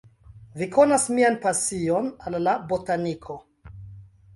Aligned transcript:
Vi 0.61 0.67
konas 0.75 1.05
mian 1.19 1.39
pasion 1.45 2.11
al 2.31 2.41
la 2.49 2.59
botaniko. 2.75 3.41